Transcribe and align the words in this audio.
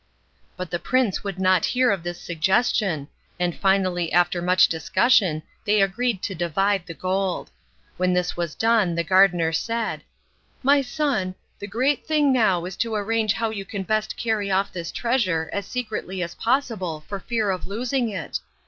But 0.57 0.71
the 0.71 0.79
prince 0.79 1.23
would 1.23 1.37
not 1.37 1.63
hear 1.77 1.91
of 1.91 2.01
this 2.01 2.19
suggestion, 2.19 3.07
and 3.39 3.55
finally 3.55 4.11
after 4.11 4.41
much 4.41 4.67
discussion 4.67 5.43
they 5.63 5.79
agreed 5.79 6.23
to 6.23 6.33
divide 6.33 6.87
the 6.87 6.95
gold. 6.95 7.51
When 7.97 8.11
this 8.11 8.35
was 8.35 8.55
done 8.55 8.95
the 8.95 9.03
gardener 9.03 9.51
said: 9.51 10.01
"My 10.63 10.81
son, 10.81 11.35
the 11.59 11.67
great 11.67 12.03
thing 12.03 12.33
now 12.33 12.65
is 12.65 12.75
to 12.77 12.95
arrange 12.95 13.33
how 13.33 13.51
you 13.51 13.63
can 13.63 13.83
best 13.83 14.17
carry 14.17 14.49
off 14.49 14.73
this 14.73 14.91
treasure 14.91 15.51
as 15.53 15.67
secretly 15.67 16.23
as 16.23 16.33
possible 16.33 17.01
for 17.07 17.19
fear 17.19 17.51
of 17.51 17.67
losing 17.67 18.09
it. 18.09 18.39